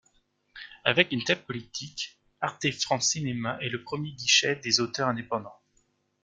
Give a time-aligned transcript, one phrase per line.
[0.83, 5.59] Avec une telle politique, Arte France Cinéma est le premier guichet des auteurs indépendants.